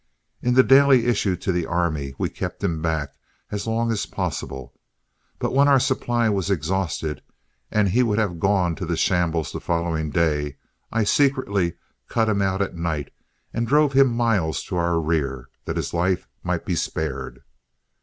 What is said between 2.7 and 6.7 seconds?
back as long as possible; but when our supply was